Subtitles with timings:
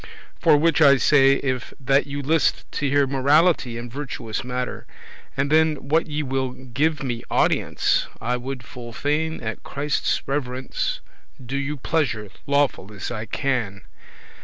[0.39, 4.85] For which I say, if that you list to hear Morality and virtuous mattere,
[5.37, 11.01] And then that ye will give me audience, I would full fain at Christe's reverence
[11.39, 13.83] Do you pleasance lawful, as I can.